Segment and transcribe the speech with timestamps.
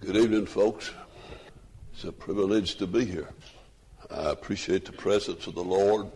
[0.00, 0.92] Good evening, folks.
[1.92, 3.28] It's a privilege to be here.
[4.10, 6.10] I appreciate the presence of the Lord,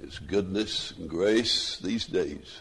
[0.00, 2.60] His goodness and grace these days,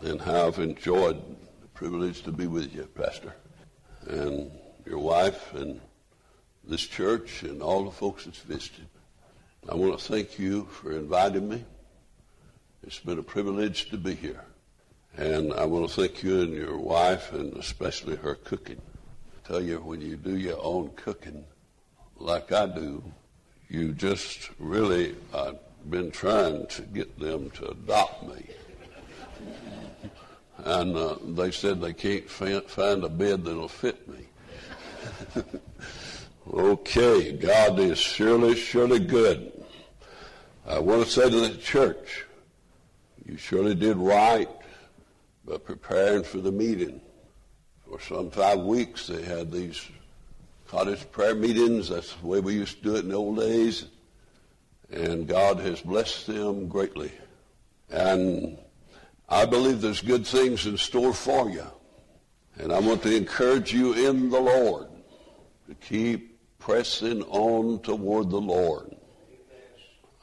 [0.00, 1.22] and how I've enjoyed
[1.60, 3.32] the privilege to be with you, Pastor,
[4.08, 4.50] and
[4.84, 5.80] your wife, and
[6.64, 8.88] this church, and all the folks that's visited.
[9.70, 11.64] I want to thank you for inviting me.
[12.82, 14.42] It's been a privilege to be here.
[15.16, 18.82] And I want to thank you and your wife, and especially her cooking.
[19.46, 21.44] Tell you, when you do your own cooking,
[22.16, 23.00] like I do,
[23.68, 25.58] you just really, I've
[25.88, 28.44] been trying to get them to adopt me.
[30.58, 34.26] And uh, they said they can't find a bed that'll fit me.
[36.52, 39.52] okay, God is surely, surely good.
[40.66, 42.24] I want to say to the church,
[43.24, 44.50] you surely did right
[45.44, 47.00] by preparing for the meeting.
[47.88, 49.80] For some five weeks, they had these
[50.66, 51.88] cottage prayer meetings.
[51.88, 53.86] That's the way we used to do it in the old days.
[54.90, 57.12] And God has blessed them greatly.
[57.90, 58.58] And
[59.28, 61.66] I believe there's good things in store for you.
[62.58, 64.88] And I want to encourage you in the Lord
[65.68, 68.94] to keep pressing on toward the Lord.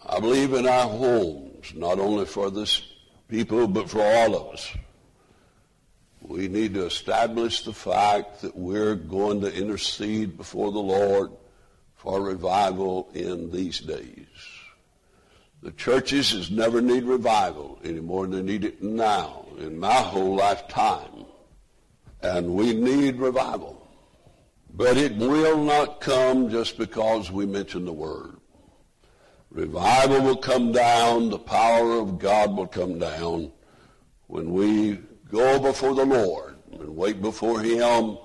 [0.06, 2.82] I believe in our homes, not only for this
[3.30, 4.70] people, but for all of us.
[6.26, 11.32] We need to establish the fact that we're going to intercede before the Lord
[11.96, 14.26] for revival in these days.
[15.62, 19.94] The churches has never need revival any more than they need it now in my
[19.94, 21.26] whole lifetime.
[22.22, 23.86] And we need revival.
[24.74, 28.38] But it will not come just because we mention the word.
[29.52, 33.52] Revival will come down, the power of God will come down
[34.28, 35.00] when we
[35.34, 38.18] go before the Lord and wait before Him.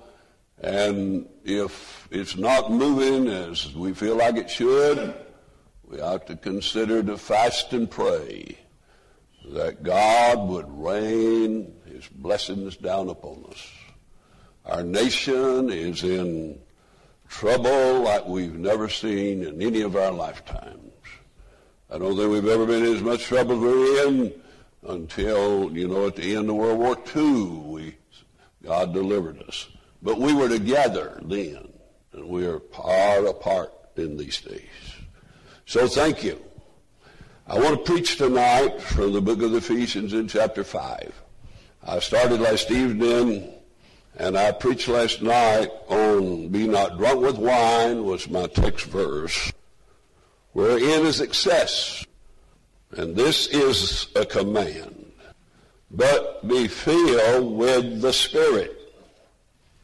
[0.60, 5.14] And if it's not moving as we feel like it should,
[5.84, 8.58] we ought to consider to fast and pray
[9.52, 13.66] that God would rain His blessings down upon us.
[14.66, 16.58] Our nation is in
[17.28, 20.82] trouble like we've never seen in any of our lifetimes.
[21.90, 24.42] I don't think we've ever been in as much trouble as we're in
[24.88, 27.96] until, you know, at the end of World War II, we,
[28.64, 29.68] God delivered us.
[30.02, 31.68] But we were together then,
[32.12, 34.62] and we are far apart in these days.
[35.66, 36.42] So thank you.
[37.46, 41.12] I want to preach tonight from the book of Ephesians in chapter 5.
[41.82, 43.54] I started last evening
[44.16, 49.52] and I preached last night on be not drunk with wine was my text verse
[50.52, 52.04] wherein is excess.
[52.92, 55.12] And this is a command.
[55.90, 58.74] But be filled with the Spirit.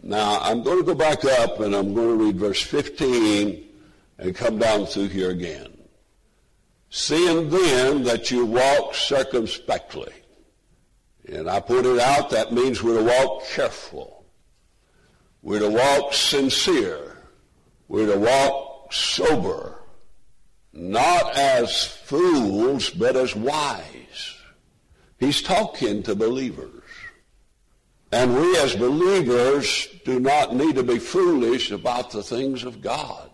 [0.02, 3.64] Now, I'm going to go back up and I'm going to read verse 15
[4.18, 5.68] and come down through here again.
[6.90, 10.12] Seeing then that you walk circumspectly.
[11.26, 14.26] And I put it out, that means we're to walk careful.
[15.42, 17.16] We're to walk sincere.
[17.88, 19.83] We're to walk sober
[20.74, 24.36] not as fools, but as wise.
[25.18, 26.82] He's talking to believers.
[28.10, 33.30] And we as believers do not need to be foolish about the things of God.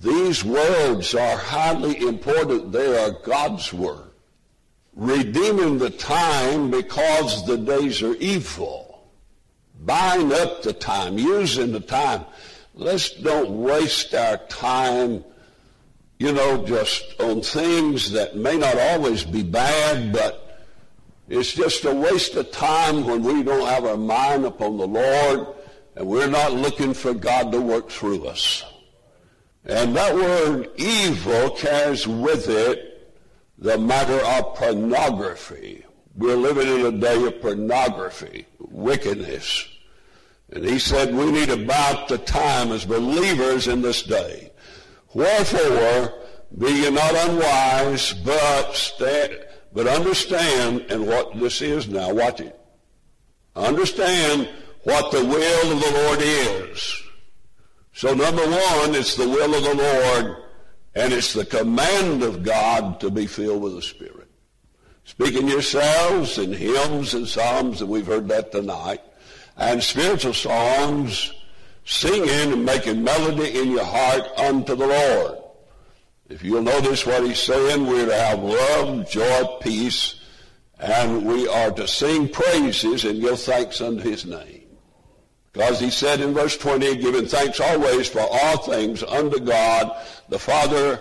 [0.00, 2.72] These words are highly important.
[2.72, 4.10] They are God's word.
[4.94, 9.08] Redeeming the time because the days are evil.
[9.80, 12.24] Buying up the time, using the time.
[12.74, 15.24] Let's don't waste our time
[16.18, 20.62] you know, just on things that may not always be bad, but
[21.28, 25.46] it's just a waste of time when we don't have our mind upon the Lord
[25.96, 28.64] and we're not looking for God to work through us.
[29.64, 33.16] And that word evil carries with it
[33.58, 35.84] the matter of pornography.
[36.16, 39.68] We're living in a day of pornography, wickedness.
[40.50, 44.50] And he said we need about the time as believers in this day
[45.14, 46.12] Wherefore,
[46.58, 49.38] be ye not unwise, but stand,
[49.72, 52.58] but understand, and what this is now, watch it.
[53.56, 54.48] Understand
[54.82, 57.02] what the will of the Lord is.
[57.92, 60.36] So number one, it's the will of the Lord,
[60.94, 64.28] and it's the command of God to be filled with the Spirit.
[65.04, 69.00] Speaking yourselves in hymns and psalms, and we've heard that tonight,
[69.56, 71.32] and spiritual songs,
[71.84, 75.38] singing and making melody in your heart unto the Lord.
[76.28, 80.20] If you'll notice what he's saying, we're to have love, joy, peace,
[80.78, 84.62] and we are to sing praises and give thanks unto his name.
[85.52, 89.96] Because he said in verse 20, giving thanks always for all things unto God
[90.28, 91.00] the Father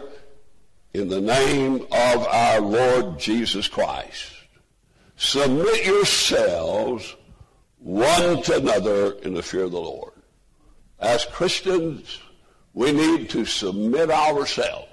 [0.94, 4.32] in the name of our Lord Jesus Christ.
[5.16, 7.16] Submit yourselves
[7.80, 10.13] one to another in the fear of the Lord.
[11.04, 12.22] As Christians,
[12.74, 14.88] we need to submit ourselves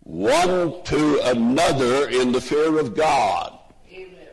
[0.00, 3.58] one to another in the fear of God.
[3.90, 4.28] Amen.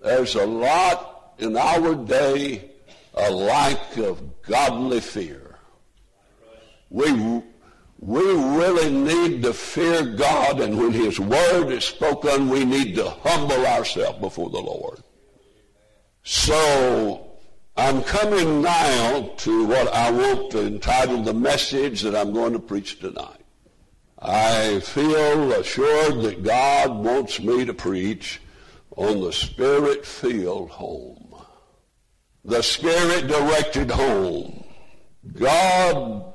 [0.00, 2.70] There's a lot in our day,
[3.14, 5.56] a lack of godly fear.
[6.90, 7.42] We
[7.98, 13.10] we really need to fear God, and when His Word is spoken, we need to
[13.10, 15.00] humble ourselves before the Lord.
[16.22, 17.27] So,
[17.78, 22.58] I'm coming now to what I want to entitle the message that I'm going to
[22.58, 23.44] preach tonight.
[24.18, 28.40] I feel assured that God wants me to preach
[28.96, 31.36] on the Spirit-filled home.
[32.44, 34.64] The Spirit-directed home.
[35.34, 36.34] God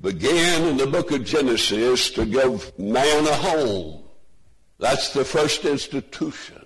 [0.00, 4.04] began in the book of Genesis to give man a home.
[4.78, 6.63] That's the first institution.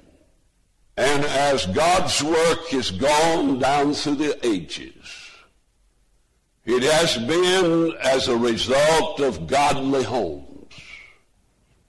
[0.99, 5.31] And as God's work has gone down through the ages,
[6.65, 10.75] it has been as a result of godly homes.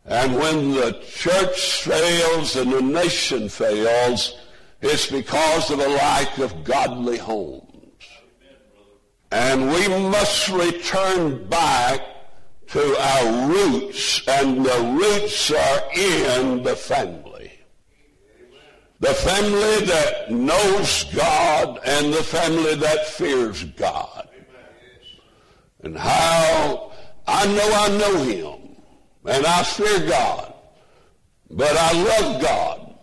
[0.06, 4.38] And when the church fails and the nation fails,
[4.80, 8.04] it's because of a lack of godly homes.
[9.32, 12.00] And we must return back
[12.68, 17.29] to our roots, and the roots are in the family.
[19.00, 24.28] The family that knows God and the family that fears God.
[25.82, 26.92] And how
[27.26, 28.76] I know I know Him,
[29.26, 30.54] and I fear God,
[31.50, 32.96] but I love God.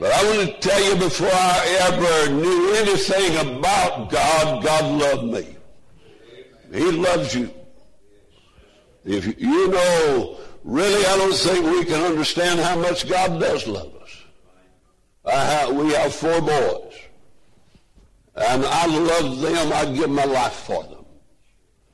[0.00, 5.24] But I want to tell you before I ever knew anything about God, God loved
[5.24, 5.56] me.
[6.72, 7.50] He loves you.
[9.04, 13.94] If you know, really, I don't think we can understand how much God does love
[13.96, 13.99] us.
[15.24, 16.94] Have, we have four boys.
[18.36, 19.72] And I love them.
[19.72, 21.04] I give my life for them.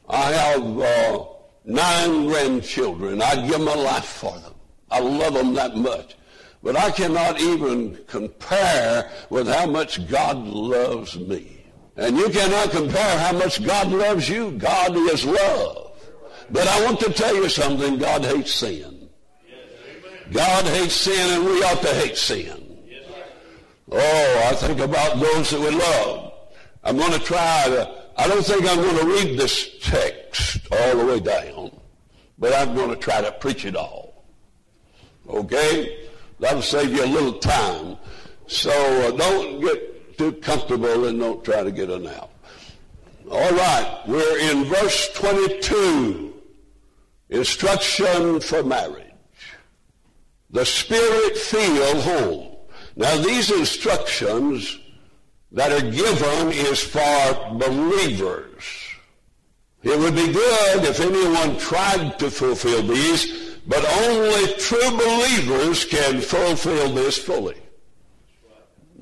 [0.09, 1.25] I have uh,
[1.65, 3.21] nine grandchildren.
[3.21, 4.55] I give my life for them.
[4.91, 6.17] I love them that much.
[6.63, 11.65] But I cannot even compare with how much God loves me.
[11.97, 14.53] And you cannot compare how much God loves you.
[14.53, 15.93] God is love.
[16.51, 17.99] But I want to tell you something.
[17.99, 19.09] God hates sin.
[20.31, 22.66] God hates sin and we ought to hate sin.
[23.91, 26.33] Oh, I think about those that we love.
[26.83, 30.97] I'm going to try to, I don't think I'm going to read this text all
[30.97, 31.71] the way down,
[32.39, 34.25] but I'm going to try to preach it all.
[35.29, 36.09] Okay?
[36.39, 37.97] That'll save you a little time.
[38.47, 42.31] So uh, don't get too comfortable and don't try to get a nap.
[43.31, 46.35] All right, we're in verse 22.
[47.31, 49.03] Instruction for marriage.
[50.51, 52.56] The spirit-filled home.
[52.97, 54.79] Now these instructions
[55.53, 58.65] that are given is for believers.
[59.83, 66.21] It would be good if anyone tried to fulfill these but only true believers can
[66.21, 67.57] fulfill this fully.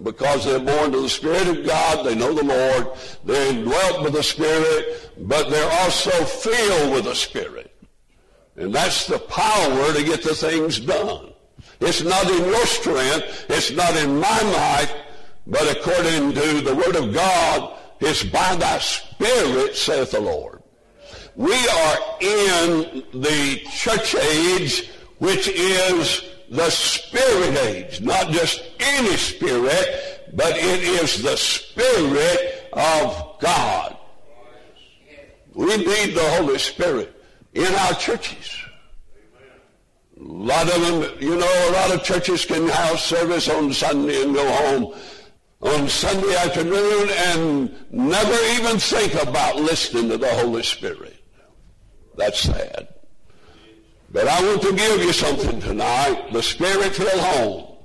[0.03, 4.15] Because they're born to the Spirit of God, they know the Lord, they're indwelt with
[4.15, 7.71] the Spirit, but they're also filled with the Spirit.
[8.57, 11.34] And that's the power to get the things done.
[11.81, 14.95] It's not in your strength, it's not in my might,
[15.47, 20.63] but according to the Word of God, it's by thy Spirit, saith the Lord.
[21.37, 30.31] We are in the church age, which is the spirit age, not just any spirit,
[30.35, 33.97] but it is the spirit of God.
[35.55, 37.15] We need the Holy Spirit
[37.55, 38.64] in our churches.
[40.25, 44.23] A lot of them, you know, a lot of churches can have service on Sunday
[44.23, 44.95] and go home
[45.61, 51.23] on Sunday afternoon and never even think about listening to the Holy Spirit.
[52.17, 52.89] That's sad.
[54.11, 57.77] But I want to give you something tonight, the spirit-filled home.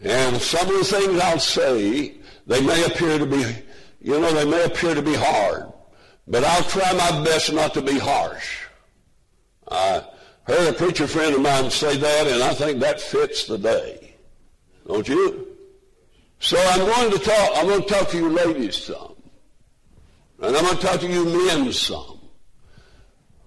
[0.00, 2.14] And some of the things I'll say,
[2.46, 3.44] they may appear to be,
[4.00, 5.70] you know, they may appear to be hard.
[6.26, 8.66] But I'll try my best not to be harsh.
[10.50, 13.56] I heard a preacher friend of mine say that, and I think that fits the
[13.56, 14.16] day.
[14.84, 15.46] Don't you?
[16.40, 19.14] So I'm going to talk, I'm going to talk to you ladies some.
[20.40, 22.18] And I'm going to talk to you men some.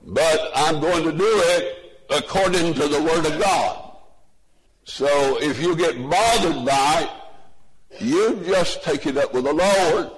[0.06, 3.98] But I'm going to do it according to the Word of God.
[4.86, 7.10] So if you get bothered by it,
[8.00, 10.10] You just take it up with the Lord.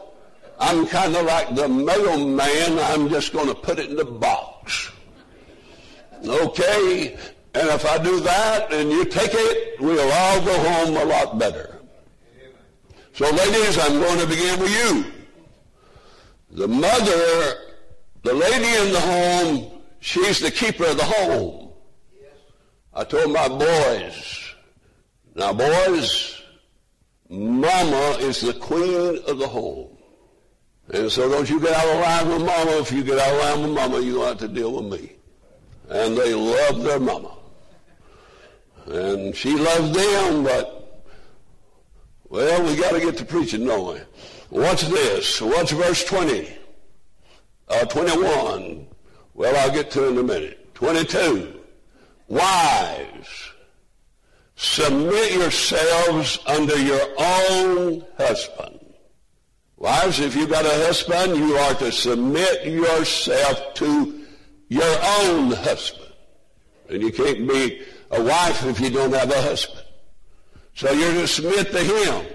[0.60, 2.80] I'm kind of like the mailman.
[2.80, 4.92] I'm just going to put it in the box.
[6.24, 7.18] Okay?
[7.54, 11.40] And if I do that and you take it, we'll all go home a lot
[11.40, 11.80] better.
[13.14, 15.06] So ladies, I'm going to begin with you.
[16.52, 17.54] The mother,
[18.24, 21.72] the lady in the home, she's the keeper of the home.
[22.94, 24.54] I told my boys,
[25.34, 26.42] now boys,
[27.30, 29.98] mama is the queen of the home.
[30.90, 32.72] And so don't you get out of line with mama.
[32.80, 35.14] If you get out of line with mama, you have to deal with me.
[35.90, 37.36] And they love their mama.
[38.88, 41.04] And she loves them, but,
[42.30, 44.02] well, we got to get to preaching, don't we?
[44.50, 45.42] What's this?
[45.42, 46.50] What's verse 20?
[47.68, 48.88] Uh, 21.
[49.34, 50.74] Well, I'll get to in a minute.
[50.76, 51.60] 22.
[52.28, 53.52] Wives,
[54.56, 58.80] submit yourselves under your own husband.
[59.78, 64.25] Wives, if you've got a husband, you are to submit yourself to
[64.70, 66.12] your own husband.
[66.90, 67.82] And you can't be
[68.12, 69.86] a wife if you don't have a husband.
[70.76, 72.26] So you're to submit to him.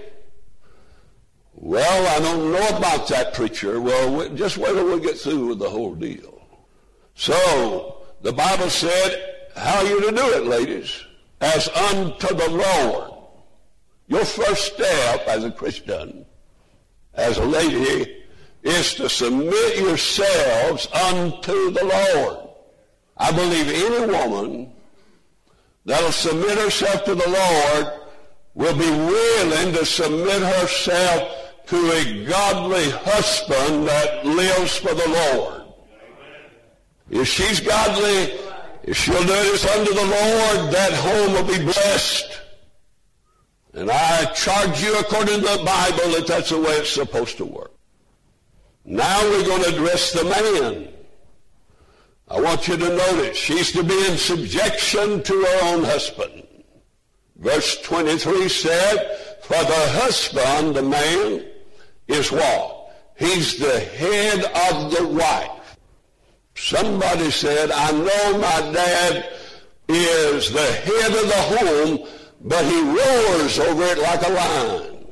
[1.53, 3.79] Well, I don't know about that preacher.
[3.79, 6.41] Well, just wait till we get through with the whole deal.
[7.13, 11.05] So, the Bible said, how are you to do it, ladies?
[11.39, 13.11] As unto the Lord.
[14.07, 16.25] Your first step as a Christian,
[17.13, 18.20] as a lady,
[18.63, 22.49] is to submit yourselves unto the Lord.
[23.17, 24.73] I believe any woman
[25.85, 28.01] that'll submit herself to the Lord
[28.53, 31.37] will be willing to submit herself
[31.67, 35.61] to a godly husband that lives for the Lord.
[37.09, 38.39] If she's godly,
[38.83, 42.41] if she'll do this unto the Lord, that home will be blessed.
[43.73, 47.45] And I charge you according to the Bible that that's the way it's supposed to
[47.45, 47.70] work.
[48.83, 50.87] Now we're going to address the man.
[52.27, 56.47] I want you to notice she's to be in subjection to her own husband.
[57.35, 61.45] Verse 23 said, For the husband, the man,
[62.07, 62.95] is what?
[63.17, 65.77] He's the head of the wife.
[66.55, 69.33] Somebody said, I know my dad
[69.87, 72.07] is the head of the home,
[72.41, 75.07] but he roars over it like a lion.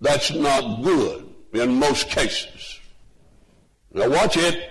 [0.00, 1.21] That's not good
[1.52, 2.80] in most cases.
[3.92, 4.70] Now watch it.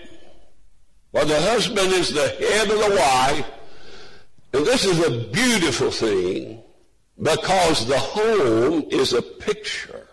[1.12, 3.46] Well, the husband is the head of the wife,
[4.54, 6.64] and this is a beautiful thing
[7.22, 10.08] because the home is a picture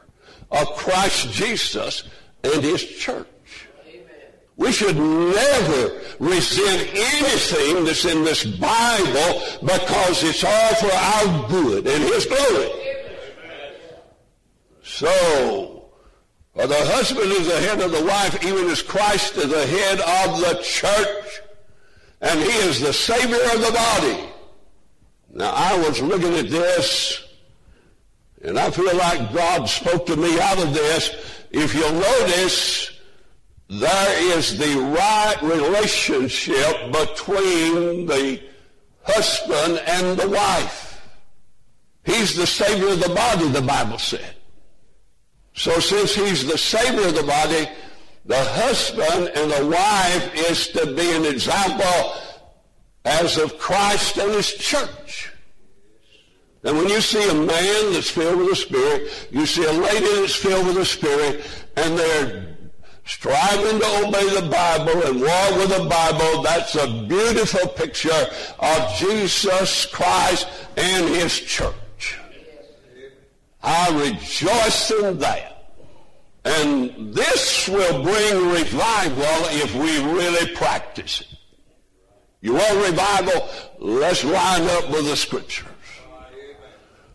[0.51, 2.05] of Christ Jesus
[2.43, 3.27] and his church.
[4.57, 11.87] We should never resent anything that's in this Bible because it's all for our good
[11.87, 12.71] and his glory.
[14.83, 15.78] So,
[16.67, 20.41] the husband is the head of the wife, even as Christ is the head of
[20.41, 21.41] the church.
[22.21, 24.29] And he is the Savior of the body.
[25.33, 27.25] Now, I was looking at this,
[28.43, 31.15] and I feel like God spoke to me out of this.
[31.53, 32.91] If you'll notice,
[33.69, 38.43] there is the right relationship between the
[39.05, 41.01] husband and the wife.
[42.05, 44.38] He's the Savior of the body, the Bible said.
[45.59, 47.69] So since he's the savior of the body,
[48.25, 52.15] the husband and the wife is to be an example
[53.05, 55.33] as of Christ and his church.
[56.63, 60.21] And when you see a man that's filled with the Spirit, you see a lady
[60.21, 61.45] that's filled with the Spirit,
[61.77, 62.57] and they're
[63.05, 68.27] striving to obey the Bible and walk with the Bible, that's a beautiful picture
[68.61, 70.47] of Jesus Christ
[70.77, 71.75] and his church.
[73.63, 75.55] I rejoice in that.
[76.45, 81.27] And this will bring revival if we really practice it.
[82.41, 83.49] You want revival?
[83.79, 85.67] Let's line up with the scriptures.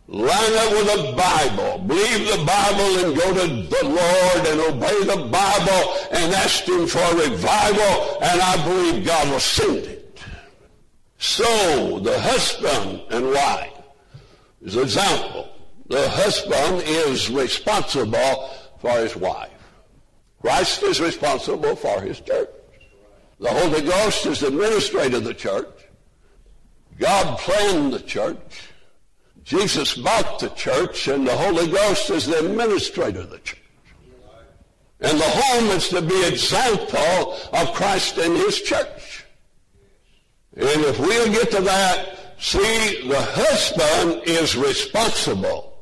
[0.08, 1.80] Line up with the Bible.
[1.80, 6.86] Believe the Bible and go to the Lord and obey the Bible and ask Him
[6.86, 10.20] for revival and I believe God will send it.
[11.18, 13.72] So the husband and wife
[14.62, 15.53] is an example
[15.94, 19.52] the husband is responsible for his wife.
[20.42, 22.50] Christ is responsible for his church.
[23.40, 25.88] The Holy Ghost is the administrator of the church.
[26.98, 28.72] God planned the church.
[29.44, 33.62] Jesus bought the church, and the Holy Ghost is the administrator of the church.
[35.00, 39.26] And the home is to be example of Christ and his church.
[40.56, 45.73] And if we'll get to that, see, the husband is responsible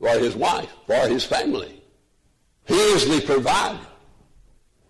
[0.00, 1.82] for his wife, for his family.
[2.66, 3.78] He is the provider.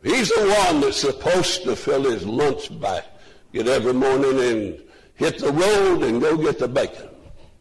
[0.02, 4.82] He's the one that's supposed to fill his lunch basket every morning and
[5.14, 7.08] hit the road and go get the bacon.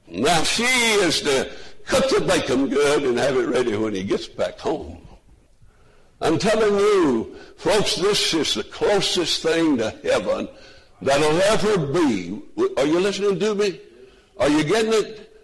[0.07, 1.51] Now she is to
[1.85, 5.01] cook the bacon good and have it ready when he gets back home.
[6.21, 10.47] I'm telling you, folks, this is the closest thing to heaven
[11.01, 12.41] that'll ever be.
[12.77, 13.81] Are you listening to me?
[14.37, 15.34] Are you getting it?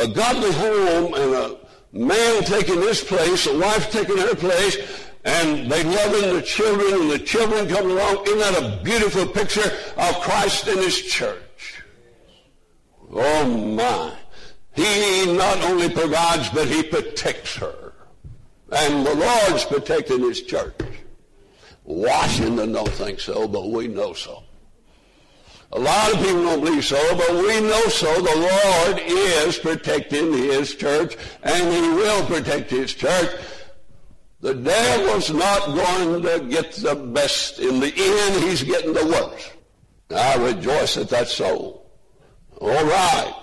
[0.00, 1.56] A, godly home and a
[1.92, 4.76] man taking his place, a wife taking her place,
[5.24, 8.24] and they loving the children, and the children coming along.
[8.26, 11.82] Isn't that a beautiful picture of Christ and his church?
[13.12, 14.14] Oh my.
[14.74, 17.92] He not only provides, but he protects her.
[18.72, 20.80] And the Lord's protecting his church.
[21.84, 24.44] Washington don't think so, but we know so.
[25.72, 28.12] A lot of people don't believe so, but we know so.
[28.20, 28.50] The
[28.90, 33.30] Lord is protecting his church, and he will protect his church.
[34.40, 37.60] The devil's not going to get the best.
[37.60, 39.52] In the end, he's getting the worst.
[40.10, 41.82] I rejoice at that that's so.
[42.60, 43.34] All right.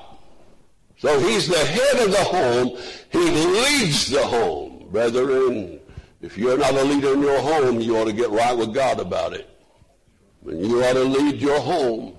[0.98, 2.78] So he's the head of the home.
[3.12, 4.88] He leads the home.
[4.92, 5.80] Brethren,
[6.22, 9.00] if you're not a leader in your home, you ought to get right with God
[9.00, 9.50] about it.
[10.46, 12.17] And you ought to lead your home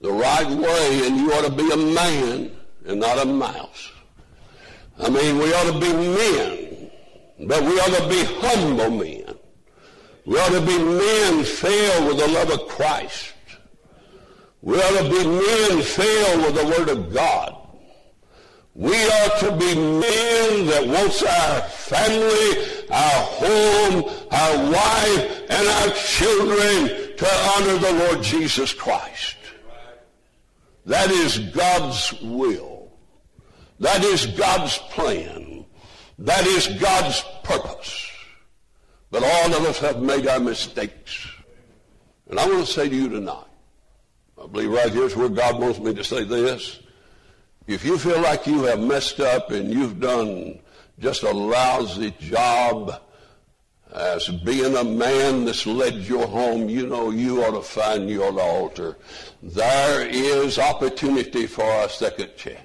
[0.00, 2.50] the right way, and you ought to be a man
[2.86, 3.90] and not a mouse.
[4.98, 6.90] I mean, we ought to be men,
[7.46, 9.34] but we ought to be humble men.
[10.24, 13.34] We ought to be men filled with the love of Christ.
[14.62, 17.56] We ought to be men filled with the Word of God.
[18.74, 25.90] We ought to be men that wants our family, our home, our wife, and our
[25.94, 29.36] children to honor the Lord Jesus Christ.
[30.90, 32.90] That is God's will.
[33.78, 35.64] That is God's plan.
[36.18, 38.10] That is God's purpose.
[39.12, 41.28] But all of us have made our mistakes.
[42.28, 43.46] And I want to say to you tonight,
[44.36, 46.80] I believe right here is where God wants me to say this.
[47.68, 50.58] If you feel like you have messed up and you've done
[50.98, 53.00] just a lousy job
[53.92, 58.38] as being a man that's led your home, you know you ought to find your
[58.40, 58.96] altar.
[59.42, 62.60] There is opportunity for a second chance.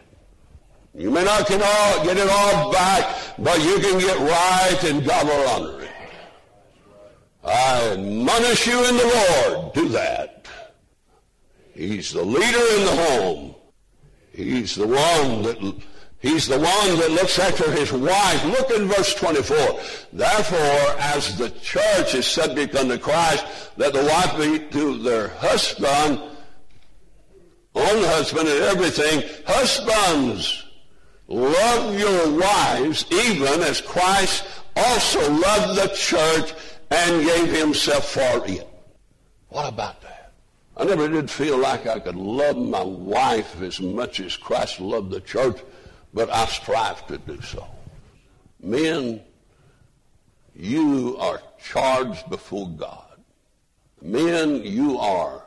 [0.94, 5.06] You may not get, all, get it all back, but you can get right and
[5.06, 5.90] God will honor it.
[7.44, 10.48] I admonish you in the Lord, do that.
[11.74, 13.56] He's the leader in the home.
[14.32, 15.84] He's the one that
[16.26, 18.44] He's the one that looks after his wife.
[18.46, 19.80] Look in verse 24.
[20.12, 23.46] Therefore, as the church is subject unto Christ,
[23.78, 26.20] let the wife be to their husband,
[27.76, 29.22] own husband and everything.
[29.46, 30.66] Husbands,
[31.28, 36.56] love your wives even as Christ also loved the church
[36.90, 38.68] and gave himself for it.
[39.50, 40.34] What about that?
[40.76, 45.12] I never did feel like I could love my wife as much as Christ loved
[45.12, 45.62] the church
[46.16, 47.68] but I strive to do so.
[48.64, 49.22] Men,
[50.56, 53.20] you are charged before God.
[54.02, 55.44] Men, you are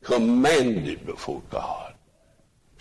[0.00, 1.94] commanded before God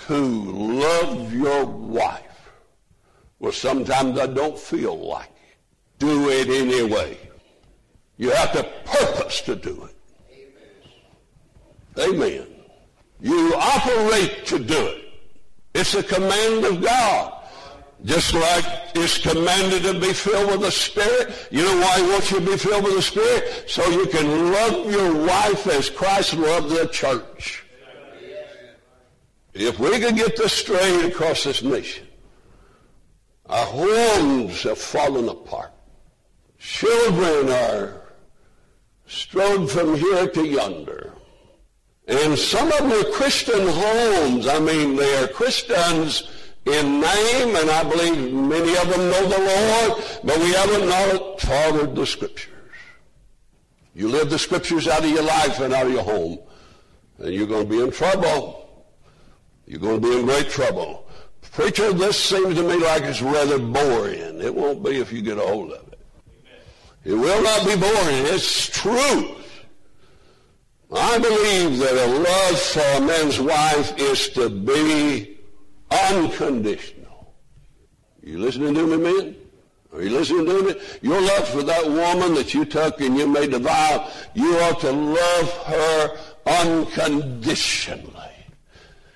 [0.05, 2.51] to love your wife.
[3.39, 5.57] Well, sometimes I don't feel like it.
[5.97, 7.17] Do it anyway.
[8.17, 9.95] You have to purpose to do it.
[11.99, 12.45] Amen.
[13.19, 15.00] You operate to do it.
[15.73, 17.37] It's a command of God.
[18.03, 21.47] Just like it's commanded to be filled with the Spirit.
[21.51, 23.65] You know why he wants you to be filled with the Spirit?
[23.67, 27.63] So you can love your wife as Christ loved the church.
[29.53, 32.07] If we could get this straight across this nation,
[33.47, 35.71] our homes have fallen apart.
[36.57, 38.01] Children are
[39.07, 41.10] strode from here to yonder.
[42.11, 44.45] And some of are Christian homes.
[44.45, 46.29] I mean, they are Christians
[46.65, 51.39] in name, and I believe many of them know the Lord, but we haven't not
[51.39, 52.51] followed the Scriptures.
[53.95, 56.39] You live the Scriptures out of your life and out of your home,
[57.19, 58.85] and you're going to be in trouble.
[59.65, 61.07] You're going to be in great trouble.
[61.53, 64.41] Preacher, this seems to me like it's rather boring.
[64.41, 65.99] It won't be if you get a hold of it.
[67.05, 68.25] It will not be boring.
[68.27, 69.40] It's truth.
[70.93, 75.37] I believe that a love for a man's wife is to be
[75.89, 77.33] unconditional.
[78.21, 79.35] You listening to me, men?
[79.93, 80.75] Are you listening to me?
[81.01, 84.81] Your love for that woman that you took and you made the vow, you ought
[84.81, 88.05] to love her unconditionally.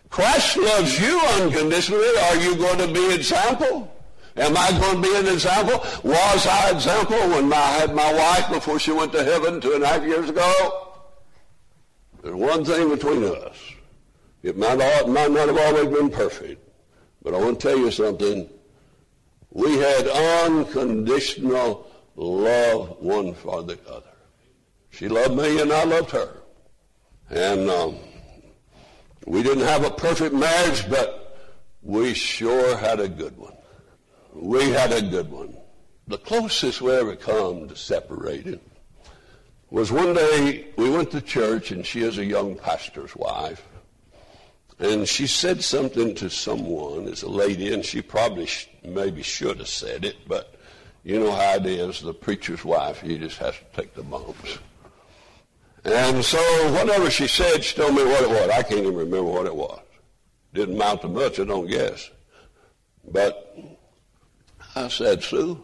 [0.10, 2.18] Christ loves you unconditionally.
[2.30, 3.92] Are you going to be an example?
[4.38, 5.80] Am I going to be an example?
[6.04, 9.84] Was I example when I had my wife before she went to heaven two and
[9.84, 10.85] a half years ago?
[12.26, 13.56] There's one thing between us.
[14.42, 16.60] It might, all, might not have always been perfect,
[17.22, 18.50] but I want to tell you something.
[19.52, 24.10] We had unconditional love one for the other.
[24.90, 26.42] She loved me and I loved her.
[27.30, 27.98] And um,
[29.28, 31.38] we didn't have a perfect marriage, but
[31.84, 33.54] we sure had a good one.
[34.34, 35.56] We had a good one.
[36.08, 38.62] The closest we ever come to separating
[39.76, 43.62] was one day we went to church and she is a young pastor's wife.
[44.80, 49.60] And she said something to someone as a lady, and she probably sh- maybe should
[49.60, 50.56] have said it, but
[51.04, 52.00] you know how it is.
[52.00, 54.60] The preacher's wife, he just has to take the bumps.
[55.84, 56.40] And so
[56.72, 58.50] whatever she said, she told me what it was.
[58.52, 59.82] I can't even remember what it was.
[60.54, 62.10] Didn't amount to much, I don't guess.
[63.12, 63.58] But
[64.74, 65.62] I said, Sue,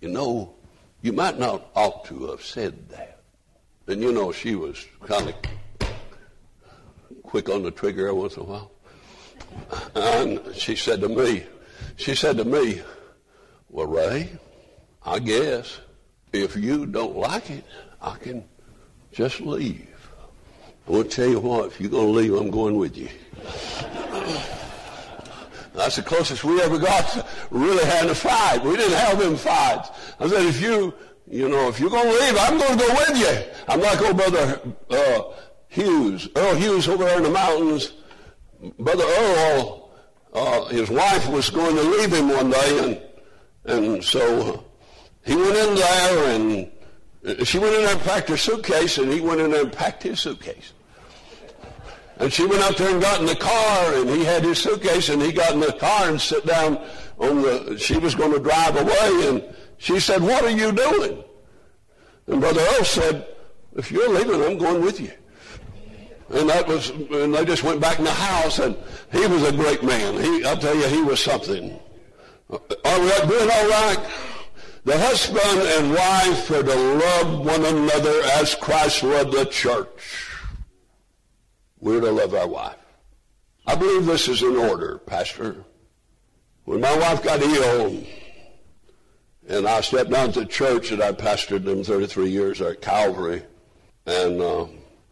[0.00, 0.54] you know,
[1.02, 3.13] you might not ought to have said that.
[3.86, 5.34] And you know, she was kind of
[7.22, 8.70] quick on the trigger every once in a while.
[9.94, 11.44] And she said to me,
[11.96, 12.80] she said to me,
[13.68, 14.30] well, Ray,
[15.04, 15.80] I guess
[16.32, 17.64] if you don't like it,
[18.00, 18.44] I can
[19.12, 19.88] just leave.
[20.86, 23.08] To tell you what, if you're going to leave, I'm going with you.
[25.74, 28.62] That's the closest we ever got to really having a fight.
[28.62, 29.90] We didn't have them fights.
[30.20, 30.94] I said, if you,
[31.28, 33.52] you know, if you're going to leave, I'm going to go with you.
[33.68, 34.60] I'm like old brother
[34.90, 35.22] uh,
[35.68, 37.94] Hughes, Earl Hughes over there in the mountains.
[38.78, 39.90] Brother Earl,
[40.32, 42.78] uh, his wife was going to leave him one day,
[43.64, 44.64] and and so
[45.24, 49.20] he went in there, and she went in there and packed her suitcase, and he
[49.20, 50.72] went in there and packed his suitcase.
[52.18, 55.08] And she went out there and got in the car, and he had his suitcase,
[55.08, 56.76] and he got in the car and sat down
[57.18, 61.22] on the, she was going to drive away, and she said, what are you doing?
[62.26, 63.26] And Brother Earl said,
[63.76, 65.12] if you're leaving, I'm going with you.
[66.30, 68.76] And that was, and they just went back in the house, and
[69.12, 70.20] he was a great man.
[70.20, 71.78] He, I'll tell you, he was something.
[72.50, 73.98] Are we doing all right?
[74.84, 80.28] The husband and wife are to love one another as Christ loved the church.
[81.80, 82.76] We're to love our wife.
[83.66, 85.64] I believe this is in order, Pastor.
[86.64, 88.02] When my wife got ill,
[89.48, 93.42] and I stepped down to the church that I pastored them 33 years at Calvary,
[94.06, 94.66] and uh,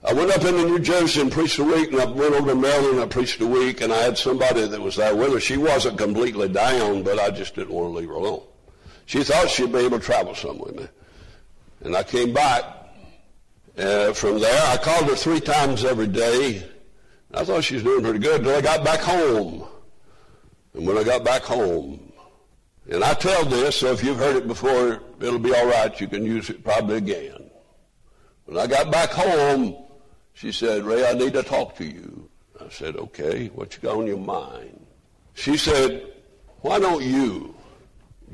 [0.04, 2.54] I went up into New Jersey and preached a week, and I went over to
[2.56, 5.40] Maryland and I preached a week, and I had somebody that was there with her.
[5.40, 8.42] She wasn't completely down, but I just didn't want to leave her alone.
[9.06, 10.88] She thought she'd be able to travel some with me.
[11.84, 12.64] And I came back,
[13.78, 16.68] uh, from there, I called her three times every day.
[17.32, 19.66] I thought she was doing pretty good until I got back home.
[20.74, 22.00] And when I got back home,
[22.92, 25.98] and I tell this, so if you've heard it before, it'll be all right.
[26.00, 27.50] You can use it probably again.
[28.44, 29.76] When I got back home,
[30.34, 32.28] she said, Ray, I need to talk to you.
[32.60, 34.86] I said, okay, what you got on your mind?
[35.34, 36.12] She said,
[36.60, 37.54] why don't you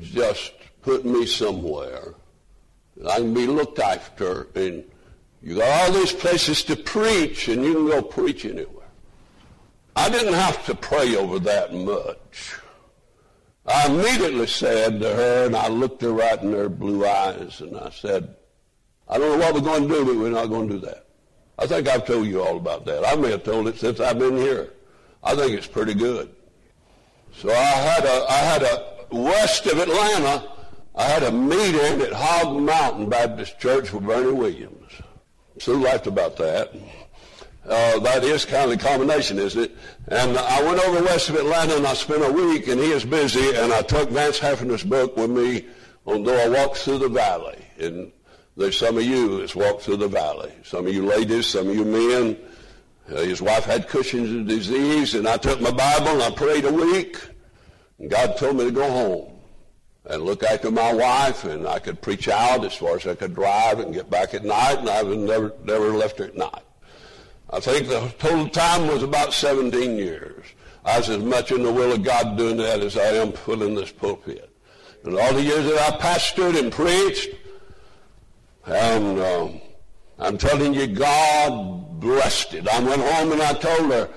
[0.01, 2.13] just put me somewhere
[2.97, 4.83] and I can be looked after and
[5.41, 8.87] you got all these places to preach, and you can go preach anywhere.
[9.95, 12.58] I didn't have to pray over that much.
[13.69, 17.77] I immediately said to her, and I looked her right in her blue eyes, and
[17.77, 18.35] I said,
[19.07, 21.05] I don't know what we're going to do, but we're not going to do that.
[21.59, 23.07] I think I've told you all about that.
[23.07, 24.73] I may have told it since I've been here.
[25.23, 26.33] I think it's pretty good.
[27.33, 30.51] So I had a, I had a, west of Atlanta,
[30.95, 34.91] I had a meeting at Hog Mountain Baptist Church with Bernie Williams.
[35.57, 36.73] Sue laughed about that.
[37.65, 39.77] Uh, that is kind of the combination, isn't it?
[40.07, 43.05] And I went over west of Atlanta and I spent a week and he is
[43.05, 45.67] busy and I took Vance Havner's book with me
[46.05, 47.63] on Though I Walk Through the Valley.
[47.79, 48.11] And
[48.57, 50.51] there's some of you that's walked through the valley.
[50.63, 52.37] Some of you ladies, some of you men.
[53.11, 56.73] Uh, his wife had Cushing's disease and I took my Bible and I prayed a
[56.73, 57.17] week.
[57.99, 59.39] And God told me to go home
[60.05, 63.35] and look after my wife, and I could preach out as far as I could
[63.35, 66.63] drive and get back at night, and I've never, never left her at night.
[67.51, 70.45] I think the total time was about 17 years.
[70.85, 73.75] I was as much in the will of God doing that as I am filling
[73.75, 74.49] this pulpit.
[75.03, 77.29] And all the years that I pastored and preached,
[78.65, 79.61] and um,
[80.19, 82.67] I'm telling you, God blessed it.
[82.67, 84.09] I went home and I told her,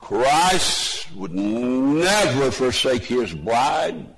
[0.00, 4.14] Christ would never forsake his bride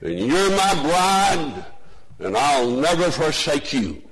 [0.00, 1.64] and you're my bride,
[2.20, 4.02] and I'll never forsake you.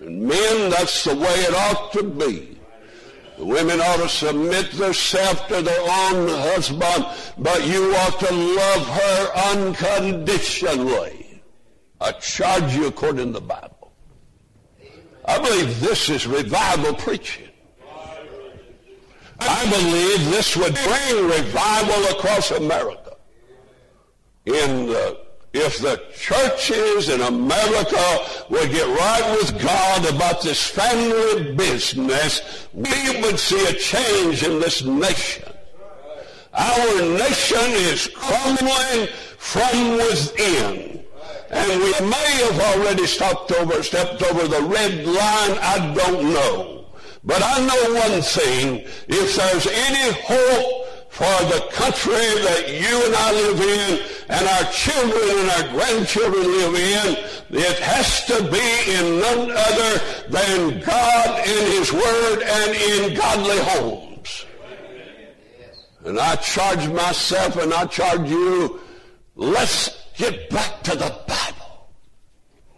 [0.00, 2.58] And men, that's the way it ought to be.
[3.38, 7.06] The women ought to submit themselves to their own husband,
[7.38, 11.42] but you ought to love her unconditionally.
[12.00, 13.92] I charge you according to the Bible.
[15.24, 17.48] I believe this is revival preaching.
[19.38, 23.16] I believe this would bring revival across America.
[24.46, 25.25] In the
[25.56, 28.18] if the churches in America
[28.50, 34.60] would get right with God about this family business, we would see a change in
[34.60, 35.44] this nation.
[36.52, 41.04] Our nation is crumbling from within.
[41.50, 46.86] And we may have already stepped over, stepped over the red line, I don't know.
[47.24, 50.85] But I know one thing, if there's any hope
[51.16, 56.44] for the country that you and I live in and our children and our grandchildren
[56.44, 57.56] live in.
[57.56, 59.92] It has to be in none other
[60.28, 64.44] than God in His Word and in godly homes.
[66.04, 68.78] And I charge myself and I charge you,
[69.36, 71.88] let's get back to the Bible.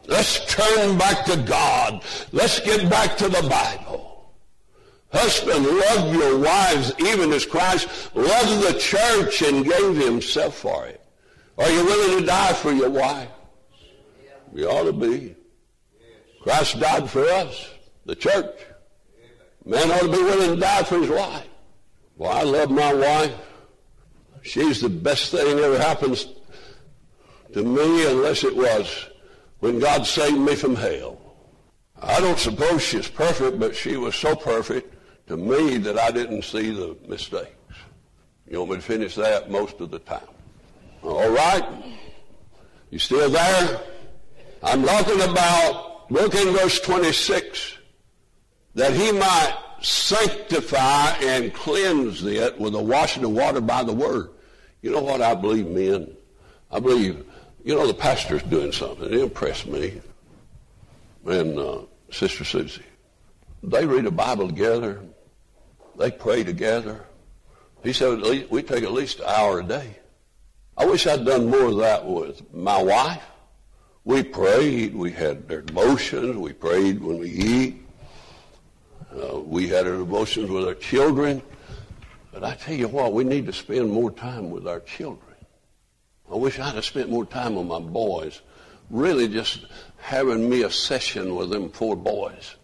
[0.06, 2.04] Let's turn back to God.
[2.30, 4.07] Let's get back to the Bible.
[5.10, 11.02] Husband, love your wives even as Christ loved the church and gave himself for it.
[11.56, 13.28] Are you willing to die for your wife?
[14.52, 15.34] We ought to be.
[16.42, 17.70] Christ died for us,
[18.04, 18.54] the church.
[19.64, 21.46] Man ought to be willing to die for his wife.
[22.16, 23.34] Well, I love my wife.
[24.42, 26.26] She's the best thing ever happens
[27.54, 29.08] to me unless it was
[29.60, 31.18] when God saved me from hell.
[32.00, 34.94] I don't suppose she's perfect, but she was so perfect
[35.28, 37.52] to me that I didn't see the mistakes.
[38.50, 40.20] You want me to finish that most of the time?
[41.02, 41.64] All right?
[42.90, 43.80] You still there?
[44.62, 47.76] I'm talking about, look in verse 26,
[48.74, 54.30] that he might sanctify and cleanse it with the washing of water by the word.
[54.82, 56.16] You know what I believe, men?
[56.70, 57.24] I believe,
[57.64, 59.04] you know, the pastor's doing something.
[59.04, 60.00] It impressed me.
[61.26, 62.82] And uh, Sister Susie.
[63.62, 65.02] They read a Bible together.
[65.98, 67.04] They pray together.
[67.82, 69.96] He said we take at least an hour a day.
[70.76, 73.22] I wish I'd done more of that with my wife.
[74.04, 74.94] We prayed.
[74.94, 76.36] We had their devotions.
[76.36, 77.82] We prayed when we eat.
[79.12, 81.42] Uh, we had our devotions with our children.
[82.32, 85.34] But I tell you what, we need to spend more time with our children.
[86.30, 88.40] I wish I'd have spent more time with my boys.
[88.88, 92.54] Really just having me a session with them four boys.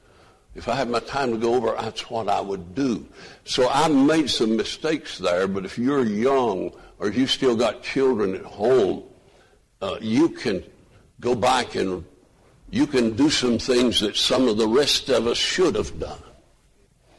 [0.55, 3.07] If I had my time to go over, that's what I would do.
[3.45, 8.35] So I made some mistakes there, but if you're young or you still got children
[8.37, 9.03] at home,
[9.83, 10.63] uh, you can
[11.21, 12.05] go back and
[12.71, 16.23] you can do some things that some of the rest of us should have done.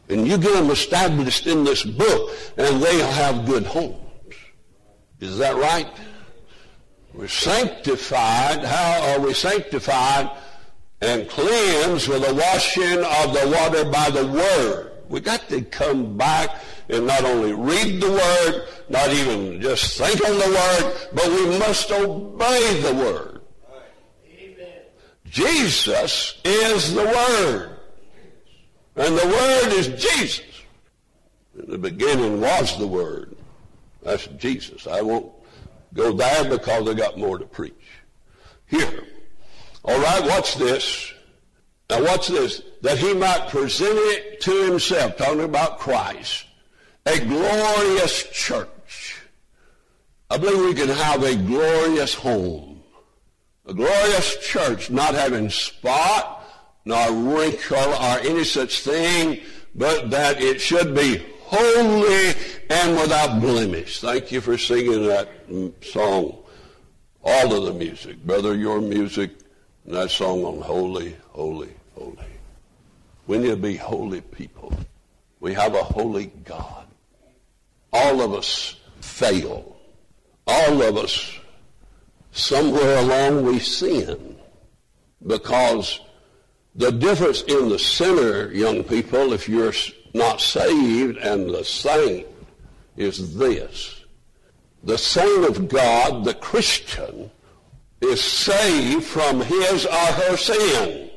[0.07, 4.35] And you get them established in this book, and they'll have good homes.
[5.19, 5.87] Is that right?
[7.13, 8.63] We're sanctified.
[8.63, 10.29] How are we sanctified?
[11.01, 14.91] And cleanse with the washing of the water by the word.
[15.09, 16.49] We got to come back
[16.89, 21.59] and not only read the word, not even just think on the word, but we
[21.59, 23.41] must obey the word.
[24.27, 24.81] Amen.
[25.25, 27.71] Jesus is the word.
[28.95, 30.45] And the word is Jesus.
[31.57, 33.35] In the beginning was the word.
[34.01, 34.87] That's Jesus.
[34.87, 35.31] I won't
[35.93, 37.73] go there because I got more to preach.
[38.67, 39.03] Here,
[39.85, 41.13] all right, watch this.
[41.89, 42.63] Now watch this.
[42.81, 46.45] That he might present it to himself, talking about Christ,
[47.05, 49.21] a glorious church.
[50.29, 52.81] I believe we can have a glorious home.
[53.67, 56.43] A glorious church, not having spot,
[56.83, 59.39] nor wrinkle, or any such thing,
[59.75, 62.33] but that it should be holy
[62.69, 64.01] and without blemish.
[64.01, 65.29] Thank you for singing that
[65.81, 66.39] song.
[67.23, 68.23] All of the music.
[68.23, 69.31] Brother, your music
[69.85, 72.17] and that song on holy, holy, holy.
[73.27, 74.73] We need to be holy people.
[75.39, 76.87] We have a holy God.
[77.93, 79.77] All of us fail.
[80.47, 81.39] All of us,
[82.31, 84.37] somewhere along we sin.
[85.25, 85.99] Because
[86.75, 89.73] the difference in the sinner, young people, if you're
[90.13, 92.27] not saved, and the saint
[92.97, 94.03] is this.
[94.83, 97.31] The saint of God, the Christian,
[98.11, 101.09] is saved from his or her sin.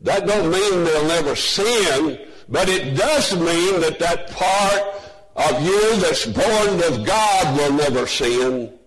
[0.00, 4.82] That don't mean they'll never sin, but it does mean that that part
[5.36, 8.78] of you that's born of God will never sin.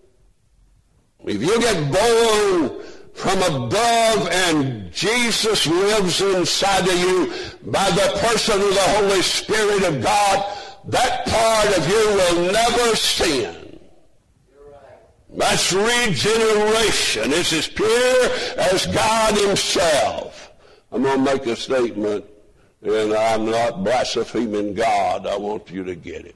[1.26, 2.82] If you get born
[3.14, 7.34] from above and Jesus lives inside of you
[7.66, 12.96] by the person of the Holy Spirit of God, that part of you will never
[12.96, 13.59] sin.
[15.32, 17.32] That's regeneration.
[17.32, 20.52] It's as pure as God himself.
[20.92, 22.26] I'm going to make a statement,
[22.82, 25.28] and I'm not blaspheming God.
[25.28, 26.36] I want you to get it.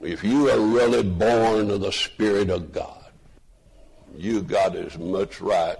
[0.00, 3.04] If you are really born of the Spirit of God,
[4.16, 5.78] you got as much right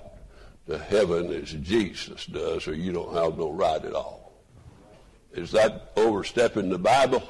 [0.66, 4.32] to heaven as Jesus does, or you don't have no right at all.
[5.34, 7.22] Is that overstepping the Bible?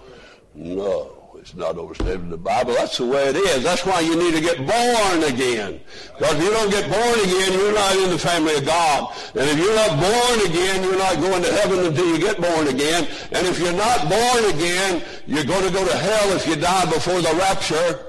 [0.55, 1.24] No.
[1.45, 2.73] It's not overstepping the Bible.
[2.73, 3.63] That's the way it is.
[3.63, 5.79] That's why you need to get born again.
[6.17, 9.13] Because if you don't get born again, you're not in the family of God.
[9.35, 12.69] And if you're not born again, you're not going to heaven until you get born
[12.69, 13.07] again.
[13.33, 16.87] And if you're not born again, you're going to go to hell if you die
[16.87, 18.07] before the rapture.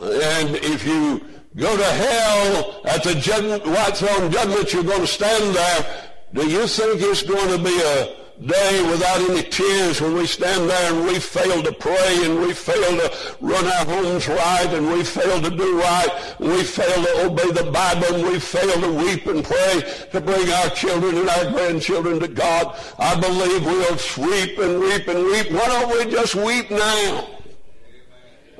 [0.00, 1.20] And if you
[1.56, 6.10] go to hell at the white throne judgment, you're going to stand there.
[6.32, 10.68] Do you think it's going to be a day without any tears when we stand
[10.68, 14.90] there and we fail to pray and we fail to run our homes right and
[14.92, 16.08] we fail to do right
[16.40, 20.20] and we fail to obey the Bible and we fail to weep and pray to
[20.20, 22.76] bring our children and our grandchildren to God.
[22.98, 25.52] I believe we'll weep and weep and weep.
[25.52, 27.28] Why don't we just weep now?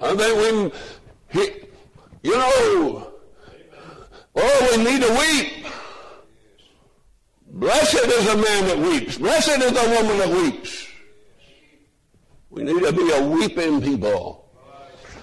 [0.00, 0.72] I think
[1.32, 1.52] we,
[2.22, 3.12] you know,
[4.36, 5.66] oh, we need to weep.
[7.54, 9.16] Blessed is the man that weeps.
[9.16, 10.88] Blessed is the woman that weeps.
[12.50, 14.50] We need to be a weeping people.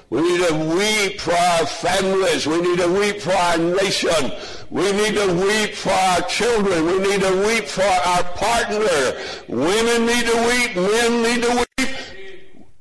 [0.09, 2.47] We need to weep for our families.
[2.47, 4.31] We need to weep for our nation.
[4.69, 6.85] We need to weep for our children.
[6.85, 9.21] We need to weep for our partner.
[9.49, 10.75] Women need to weep.
[10.77, 11.95] Men need to weep.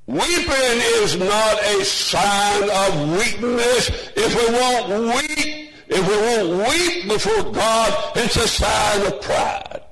[0.06, 4.12] Weeping is not a sign of weakness.
[4.14, 5.59] If we won't weep,
[5.90, 9.82] if we won't weep before God, it's a sign of pride.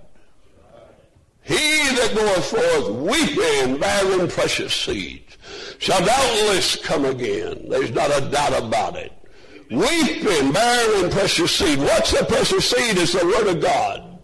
[1.43, 5.37] He that goeth forth weeping, bearing precious seeds,
[5.79, 7.67] shall doubtless come again.
[7.69, 9.13] There's not a doubt about it.
[9.71, 11.79] Weeping, bearing precious seed.
[11.81, 12.97] What's the precious seed?
[12.99, 14.21] It's the Word of God.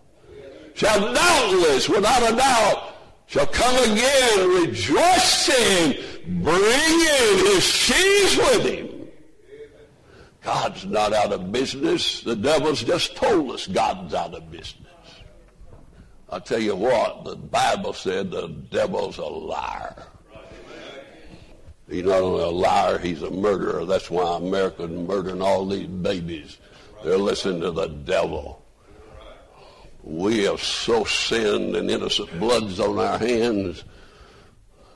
[0.75, 2.95] Shall doubtless, without a doubt,
[3.27, 6.03] shall come again rejoicing,
[6.43, 8.94] bringing his sheaves with him.
[10.45, 12.21] God's not out of business.
[12.21, 14.85] The devil's just told us God's out of business.
[16.29, 19.95] I tell you what, the Bible said the devil's a liar.
[21.89, 23.85] He's not only a liar, he's a murderer.
[23.85, 26.59] That's why America's murdering all these babies.
[27.03, 28.65] They're listening to the devil.
[30.03, 33.85] We have so sinned and innocent blood's on our hands,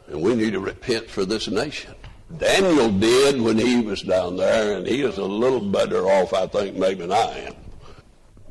[0.09, 1.95] and we need to repent for this nation.
[2.37, 6.47] Daniel did when he was down there, and he is a little better off, I
[6.47, 7.55] think, maybe than I am.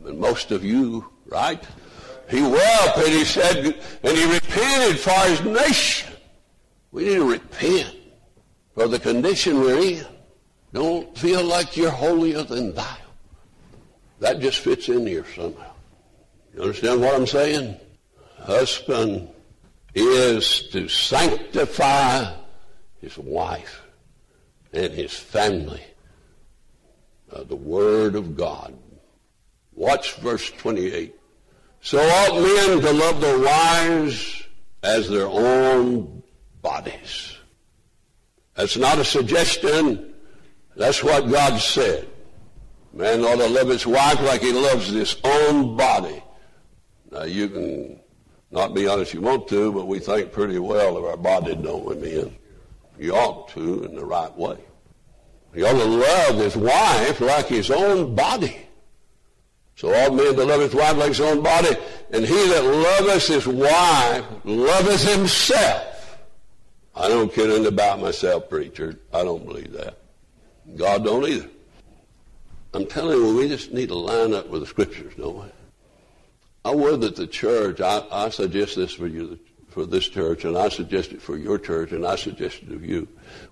[0.03, 1.63] Than most of you, right?
[2.29, 6.13] He wept and he said, and he repented for his nation.
[6.91, 7.95] We need to repent
[8.73, 10.05] for the condition we're in.
[10.73, 12.97] Don't feel like you're holier than thou.
[14.19, 15.71] That just fits in here somehow.
[16.53, 17.77] You understand what I'm saying?
[18.39, 19.29] Husband
[19.93, 22.33] is to sanctify
[23.01, 23.81] his wife,
[24.73, 25.83] and his family.
[27.31, 28.77] Uh, the Word of God.
[29.73, 31.15] Watch verse 28.
[31.81, 34.43] So ought men to love their wives
[34.83, 36.23] as their own
[36.61, 37.35] bodies.
[38.55, 40.13] That's not a suggestion.
[40.75, 42.07] That's what God said.
[42.93, 46.23] Man ought to love his wife like he loves his own body.
[47.11, 47.99] Now you can
[48.49, 51.55] not be honest if you want to, but we think pretty well of our body,
[51.55, 52.35] don't we, men?
[52.97, 54.57] He ought to in the right way.
[55.53, 58.57] He ought to love his wife like his own body.
[59.75, 61.75] So all men to love his wife like his own body,
[62.11, 66.17] and he that loveth his wife loveth himself.
[66.95, 68.97] I don't care anything about myself, preacher.
[69.13, 69.99] I don't believe that.
[70.75, 71.49] God don't either.
[72.73, 75.51] I'm telling you, we just need to line up with the scriptures, don't we?
[76.65, 79.39] I would that the church, I, I suggest this for you,
[79.77, 82.83] for this church, and I suggest it for your church, and I suggest it of
[82.83, 83.07] you.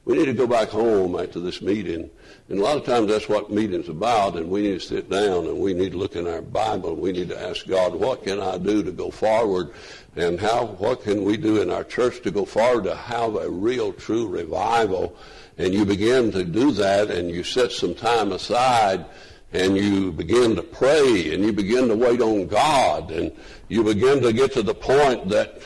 [0.05, 2.09] We need to go back home after this meeting,
[2.49, 5.45] and a lot of times that's what meeting's about, and we need to sit down
[5.45, 8.23] and we need to look in our Bible, and we need to ask God, what
[8.23, 9.71] can I do to go forward,
[10.15, 13.47] and how, what can we do in our church to go forward to have a
[13.47, 15.15] real, true revival,
[15.59, 19.05] and you begin to do that, and you set some time aside,
[19.53, 23.31] and you begin to pray, and you begin to wait on God, and
[23.69, 25.61] you begin to get to the point that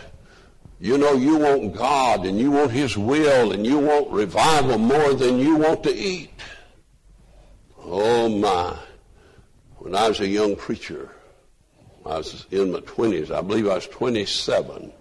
[0.79, 5.13] you know you want God and you want His will and you want revival more
[5.13, 6.31] than you want to eat.
[7.77, 8.77] Oh my.
[9.77, 11.09] when I was a young preacher.
[12.05, 13.29] I was in my 20s.
[13.29, 14.91] I believe I was 27.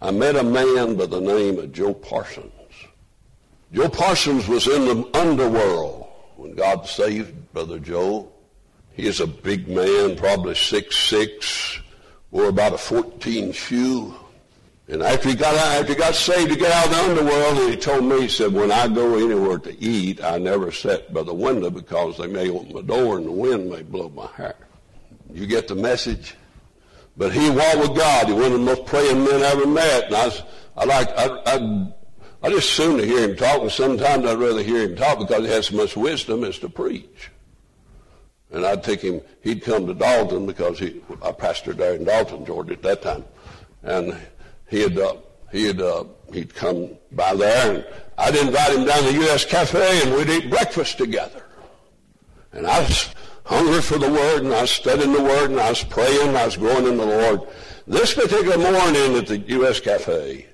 [0.00, 2.52] I met a man by the name of Joe Parsons.
[3.72, 6.06] Joe Parsons was in the underworld
[6.36, 8.30] when God saved Brother Joe.
[8.92, 11.80] He is a big man, probably six six,
[12.30, 14.14] wore about a 14 shoe.
[14.88, 17.58] And after he got out, after he got saved to get out of the underworld,
[17.58, 21.12] and he told me, he said, when I go anywhere to eat, I never sit
[21.12, 24.28] by the window because they may open the door and the wind may blow my
[24.28, 24.54] hair.
[25.32, 26.36] You get the message?
[27.16, 28.28] But he walked with God.
[28.28, 30.04] He was one of the most praying men I ever met.
[30.04, 30.30] And I,
[30.76, 31.92] I like, I, I,
[32.44, 35.44] I just soon to hear him talk, and sometimes I'd rather hear him talk because
[35.44, 37.30] he has so much wisdom as to preach.
[38.52, 42.46] And I'd take him, he'd come to Dalton because he, I pastored there in Dalton,
[42.46, 43.24] Georgia at that time.
[43.82, 44.16] And
[44.68, 45.16] he had, uh,
[45.52, 47.86] he had, uh, he'd come by there and
[48.18, 49.44] I'd invite him down to the U.S.
[49.44, 51.42] Cafe and we'd eat breakfast together.
[52.52, 53.14] And I was
[53.44, 56.36] hungry for the Word and I was studying the Word and I was praying and
[56.36, 57.40] I was growing in the Lord.
[57.86, 59.80] This particular morning at the U.S.
[59.80, 60.46] Cafe,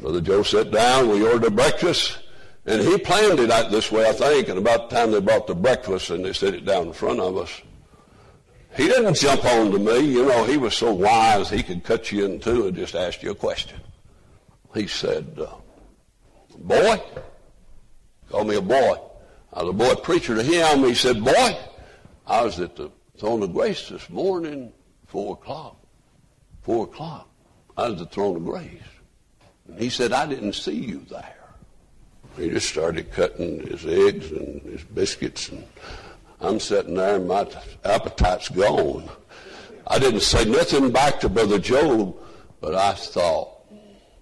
[0.00, 2.18] Brother Joe sat down, we ordered breakfast,
[2.66, 5.46] and he planned it out this way, I think, and about the time they brought
[5.46, 7.62] the breakfast and they set it down in front of us,
[8.76, 10.00] he didn't jump on to me.
[10.00, 13.22] You know, he was so wise he could cut you in two and just ask
[13.22, 13.78] you a question.
[14.74, 15.54] He said, uh,
[16.58, 17.02] boy,
[18.30, 18.94] called me a boy.
[19.52, 20.84] I was a boy preacher to him.
[20.84, 21.58] He said, boy,
[22.26, 24.72] I was at the throne of grace this morning,
[25.06, 25.76] four o'clock.
[26.62, 27.28] Four o'clock.
[27.76, 28.80] I was at the throne of grace.
[29.68, 31.36] And he said, I didn't see you there.
[32.36, 35.66] He just started cutting his eggs and his biscuits and
[36.42, 37.46] I'm sitting there and my
[37.84, 39.08] appetite's gone.
[39.86, 42.18] I didn't say nothing back to Brother Joe,
[42.60, 43.60] but I thought,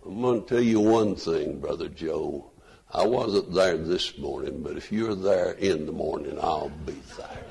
[0.04, 2.50] I'm going to tell you one thing, Brother Joe.
[2.92, 7.44] I wasn't there this morning, but if you're there in the morning, I'll be there.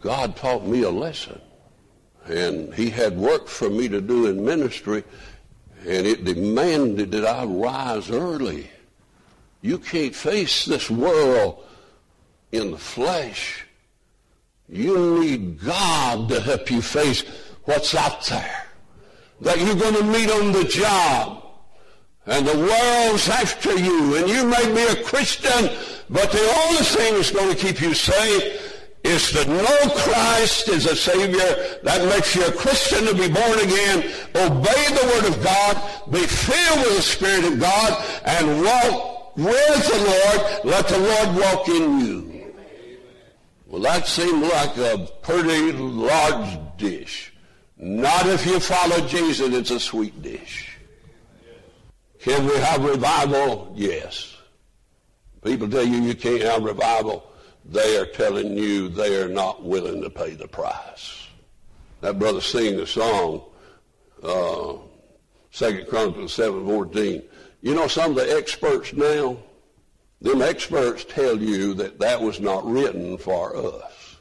[0.00, 1.40] God taught me a lesson.
[2.26, 5.04] And he had work for me to do in ministry,
[5.86, 8.70] and it demanded that I rise early.
[9.60, 11.66] You can't face this world
[12.52, 13.64] in the flesh.
[14.68, 17.24] You need God to help you face
[17.64, 18.66] what's out there.
[19.40, 21.44] That you're going to meet on the job.
[22.26, 24.16] And the world's after you.
[24.16, 25.70] And you may be a Christian,
[26.08, 30.86] but the only thing that's going to keep you safe is to know Christ as
[30.86, 31.78] a Savior.
[31.82, 34.12] That makes you a Christian to be born again.
[34.36, 36.12] Obey the Word of God.
[36.12, 38.04] Be filled with the Spirit of God.
[38.24, 40.64] And walk with the Lord.
[40.64, 42.29] Let the Lord walk in you.
[43.70, 47.32] Well, that seemed like a pretty large dish.
[47.78, 50.76] Not if you follow Jesus, it's a sweet dish.
[52.18, 53.72] Can we have revival?
[53.76, 54.36] Yes.
[55.44, 57.30] People tell you you can't have revival.
[57.64, 61.28] They are telling you they are not willing to pay the price.
[62.00, 63.44] That brother sing the song,
[64.24, 64.78] uh,
[65.52, 67.22] Second Chronicles seven fourteen.
[67.62, 69.36] You know some of the experts now,
[70.20, 74.16] them experts tell you that that was not written for us.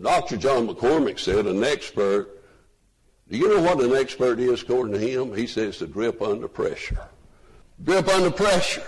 [0.00, 0.36] Dr.
[0.36, 2.42] John McCormick said an expert,
[3.30, 5.34] do you know what an expert is according to him?
[5.34, 6.98] He says to grip under pressure.
[7.84, 8.86] Grip under pressure.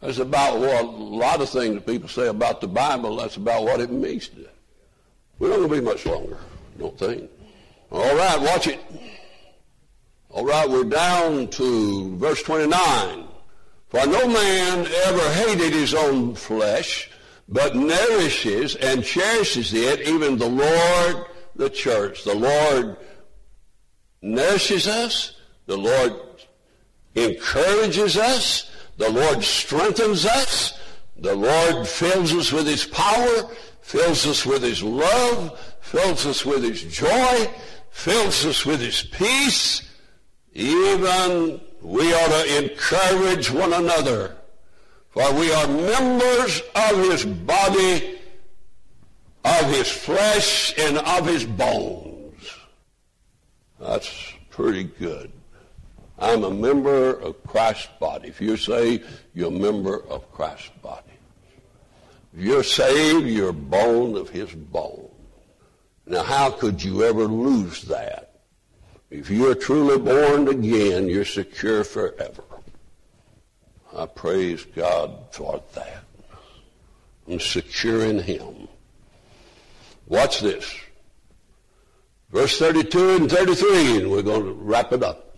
[0.00, 3.64] That's about what a lot of things that people say about the Bible, that's about
[3.64, 4.48] what it means to.
[5.38, 6.38] We're not going to be much longer,
[6.78, 7.30] don't think.
[7.90, 8.80] All right, watch it.
[10.30, 13.25] All right, we're down to verse 29.
[13.96, 17.08] For no man ever hated his own flesh,
[17.48, 21.24] but nourishes and cherishes it, even the Lord,
[21.54, 22.22] the church.
[22.22, 22.98] The Lord
[24.20, 25.36] nourishes us.
[25.64, 26.12] The Lord
[27.14, 28.70] encourages us.
[28.98, 30.78] The Lord strengthens us.
[31.16, 33.48] The Lord fills us with His power,
[33.80, 37.50] fills us with His love, fills us with His joy,
[37.88, 39.90] fills us with His peace,
[40.52, 44.34] even we ought to encourage one another,
[45.10, 48.18] for we are members of his body,
[49.44, 52.50] of his flesh, and of his bones.
[53.78, 55.30] That's pretty good.
[56.18, 58.30] I'm a member of Christ's body.
[58.30, 59.00] If you say
[59.32, 61.12] you're a member of Christ's body,
[62.36, 65.08] if you're saved, you're bone of his bone.
[66.04, 68.35] Now, how could you ever lose that?
[69.10, 72.42] If you're truly born again, you're secure forever.
[73.96, 76.04] I praise God for that.
[77.28, 78.68] I'm secure in Him.
[80.06, 80.74] Watch this.
[82.30, 85.36] Verse 32 and 33, and we're going to wrap it up.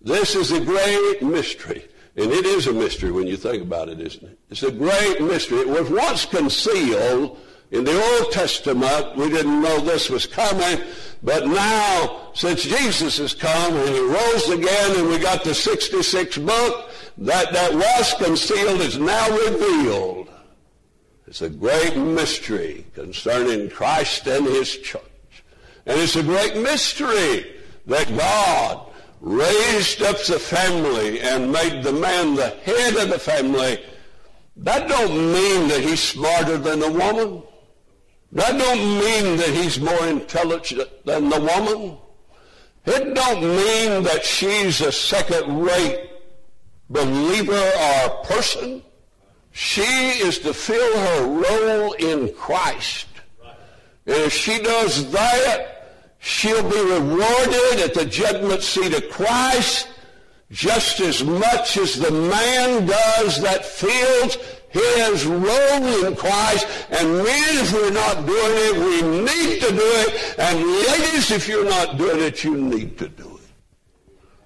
[0.00, 1.88] This is a great mystery.
[2.16, 4.38] And it is a mystery when you think about it, isn't it?
[4.50, 5.60] It's a great mystery.
[5.60, 7.38] It was once concealed,
[7.72, 10.84] In the Old Testament, we didn't know this was coming,
[11.22, 16.36] but now, since Jesus has come and he rose again and we got the 66
[16.36, 20.28] book, that, that was concealed is now revealed.
[21.26, 25.00] It's a great mystery concerning Christ and his church.
[25.86, 27.56] And it's a great mystery
[27.86, 28.86] that God
[29.22, 33.82] raised up the family and made the man the head of the family.
[34.58, 37.44] That don't mean that he's smarter than the woman.
[38.32, 41.98] That don't mean that he's more intelligent than the woman.
[42.86, 46.10] It don't mean that she's a second-rate
[46.88, 48.82] believer or person.
[49.50, 53.06] She is to fill her role in Christ.
[54.06, 59.88] And if she does that, she'll be rewarded at the judgment seat of Christ
[60.50, 64.36] just as much as the man does that fills
[64.72, 66.66] his role in Christ.
[66.90, 70.38] And men, if we're not doing it, we need to do it.
[70.38, 73.50] And ladies, if you're not doing it, you need to do it.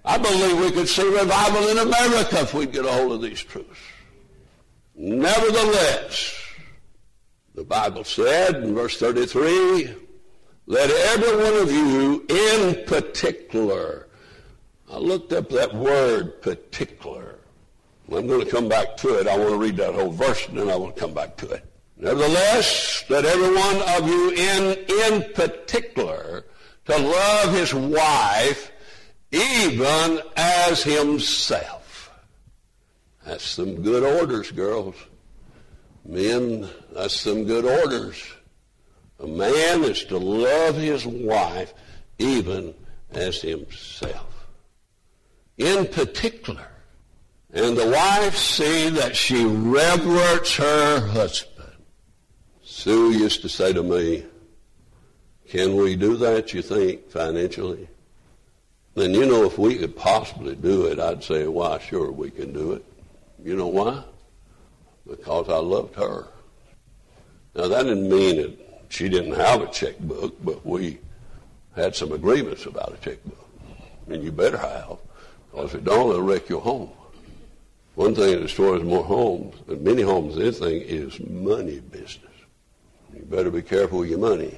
[0.05, 3.43] I believe we could see revival in America if we'd get a hold of these
[3.43, 3.81] truths.
[4.95, 6.35] Nevertheless,
[7.55, 9.95] the Bible said in verse 33,
[10.67, 14.09] let every one of you in particular,
[14.91, 17.36] I looked up that word particular.
[18.13, 19.27] I'm going to come back to it.
[19.27, 21.65] I want to read that whole verse and then I will come back to it.
[21.97, 26.45] Nevertheless, let every one of you in, in particular
[26.85, 28.71] to love his wife
[29.33, 32.11] even as himself.
[33.25, 34.95] That's some good orders, girls.
[36.05, 38.23] Men, that's some good orders.
[39.19, 41.75] A man is to love his wife
[42.19, 42.75] even
[43.11, 44.47] as himself.
[45.59, 46.69] In particular,
[47.57, 51.73] and the wife see that she reverence her husband.
[52.63, 54.25] Sue used to say to me,
[55.49, 57.89] can we do that, you think, financially?
[58.95, 62.53] Then you know if we could possibly do it, I'd say, why, sure, we can
[62.53, 62.85] do it.
[63.43, 64.03] You know why?
[65.07, 66.27] because I loved her.
[67.55, 70.99] Now, that didn't mean that she didn't have a checkbook, but we
[71.75, 73.49] had some agreements about a checkbook.
[74.09, 74.99] And you better have,
[75.51, 76.91] because you don't, it'll wreck your home.
[77.97, 82.21] One thing that destroys more homes, many homes, anything, is money business.
[83.15, 84.55] You better be careful with your money.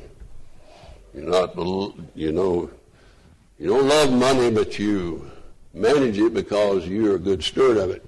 [1.14, 1.56] You're not,
[2.16, 2.68] you know,
[3.58, 5.30] you don't love money, but you
[5.72, 8.04] manage it because you're a good steward of it.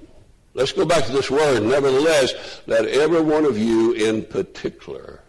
[0.55, 1.63] Let's go back to this word.
[1.63, 5.21] Nevertheless, let every one of you in particular.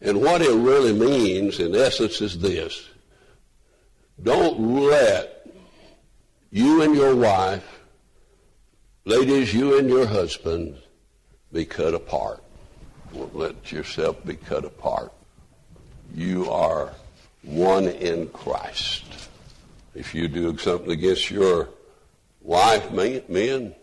[0.00, 2.88] And what it really means, in essence, is this.
[4.22, 5.48] Don't let
[6.52, 7.71] you and your wife,
[9.04, 10.76] ladies, you and your husband,
[11.52, 12.42] be cut apart.
[13.12, 15.12] Don't let yourself be cut apart.
[16.14, 16.92] You are
[17.42, 19.04] one in Christ.
[19.94, 21.68] If you do something against your
[22.40, 23.74] wife, men,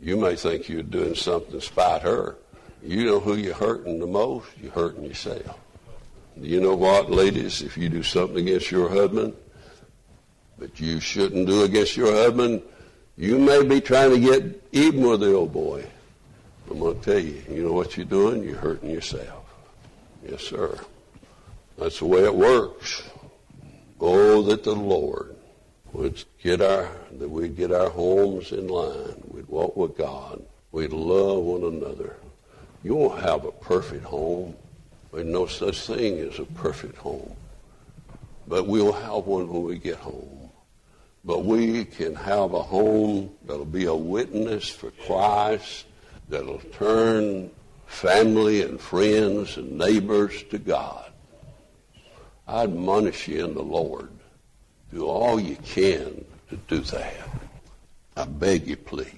[0.00, 2.36] you may think you're doing something to spite her.
[2.82, 4.46] You know who you're hurting the most?
[4.60, 5.58] You're hurting yourself.
[6.36, 7.62] You know what, ladies?
[7.62, 9.34] If you do something against your husband
[10.58, 12.62] that you shouldn't do against your husband,
[13.16, 15.84] you may be trying to get even with the old boy.
[16.70, 18.42] I'm going to tell you, you know what you're doing?
[18.42, 19.44] You're hurting yourself.
[20.26, 20.78] Yes, sir.
[21.78, 23.02] That's the way it works.
[24.00, 25.34] Oh, that the Lord
[25.92, 29.22] would get our that we'd get our homes in line.
[29.28, 30.42] We'd walk with God.
[30.72, 32.16] We'd love one another.
[32.82, 34.54] You won't have a perfect home.
[35.12, 37.34] There's no such thing as a perfect home.
[38.46, 40.43] But we'll have one when we get home.
[41.24, 45.86] But we can have a home that'll be a witness for Christ,
[46.28, 47.50] that'll turn
[47.86, 51.10] family and friends and neighbors to God.
[52.46, 54.10] I admonish you in the Lord
[54.94, 57.28] do all you can to do that.
[58.16, 59.10] I beg you, please.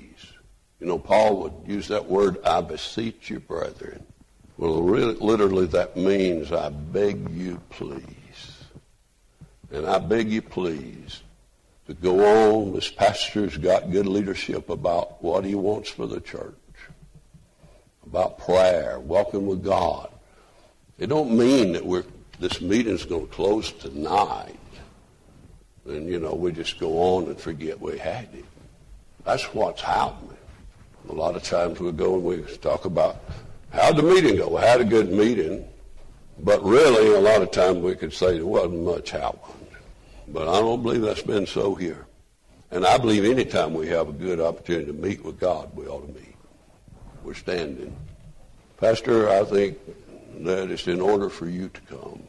[0.81, 4.05] You know, Paul would use that word, I beseech you, brethren.
[4.57, 8.65] Well, really, literally, that means I beg you, please.
[9.71, 11.23] And I beg you, please,
[11.87, 12.75] to go on.
[12.75, 16.55] This pastor's got good leadership about what he wants for the church,
[18.07, 20.11] about prayer, walking with God.
[20.99, 22.05] It don't mean that we're,
[22.41, 24.57] this meeting's going to close tonight
[25.89, 28.45] and you know we just go on and forget we had it.
[29.25, 30.37] That's what's happening.
[31.09, 33.23] A lot of times we go and we talk about
[33.71, 34.49] how'd the meeting go?
[34.49, 35.67] We had a good meeting,
[36.41, 39.66] but really a lot of times we could say there wasn't much happened.
[40.29, 42.07] But I don't believe that's been so here.
[42.71, 46.07] And I believe anytime we have a good opportunity to meet with God, we ought
[46.07, 46.35] to meet.
[47.23, 47.97] We're standing.
[48.77, 49.79] Pastor, I think
[50.41, 52.23] that it's in order for you to come.